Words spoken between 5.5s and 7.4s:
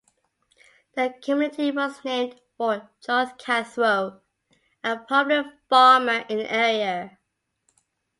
farmer in the area.